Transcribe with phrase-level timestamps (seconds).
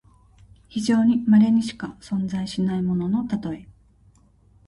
[0.67, 3.67] 非常にまれにしか存在しないもののたとえ。